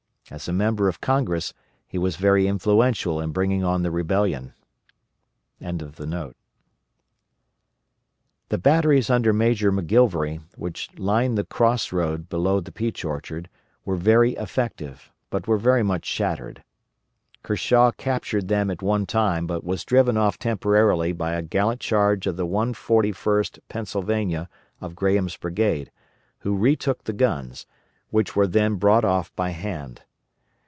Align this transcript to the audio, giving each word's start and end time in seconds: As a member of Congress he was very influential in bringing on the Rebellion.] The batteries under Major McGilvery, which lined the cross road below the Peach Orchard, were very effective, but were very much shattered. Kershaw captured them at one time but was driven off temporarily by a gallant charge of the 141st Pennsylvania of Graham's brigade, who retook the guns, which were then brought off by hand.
As 0.29 0.47
a 0.47 0.53
member 0.53 0.87
of 0.87 1.01
Congress 1.01 1.53
he 1.85 1.97
was 1.97 2.15
very 2.15 2.47
influential 2.47 3.19
in 3.19 3.33
bringing 3.33 3.65
on 3.65 3.83
the 3.83 3.91
Rebellion.] 3.91 4.53
The 5.59 6.23
batteries 8.57 9.09
under 9.09 9.33
Major 9.33 9.73
McGilvery, 9.73 10.39
which 10.55 10.87
lined 10.97 11.37
the 11.37 11.43
cross 11.43 11.91
road 11.91 12.29
below 12.29 12.61
the 12.61 12.71
Peach 12.71 13.03
Orchard, 13.03 13.49
were 13.83 13.97
very 13.97 14.31
effective, 14.35 15.11
but 15.29 15.49
were 15.49 15.57
very 15.57 15.83
much 15.83 16.05
shattered. 16.05 16.63
Kershaw 17.43 17.91
captured 17.91 18.47
them 18.47 18.71
at 18.71 18.81
one 18.81 19.05
time 19.05 19.45
but 19.45 19.65
was 19.65 19.83
driven 19.83 20.15
off 20.15 20.39
temporarily 20.39 21.11
by 21.11 21.33
a 21.33 21.41
gallant 21.41 21.81
charge 21.81 22.25
of 22.25 22.37
the 22.37 22.47
141st 22.47 23.59
Pennsylvania 23.67 24.47
of 24.79 24.95
Graham's 24.95 25.35
brigade, 25.35 25.91
who 26.39 26.55
retook 26.55 27.03
the 27.03 27.11
guns, 27.11 27.65
which 28.11 28.33
were 28.33 28.47
then 28.47 28.75
brought 28.75 29.03
off 29.03 29.35
by 29.35 29.49
hand. 29.49 30.03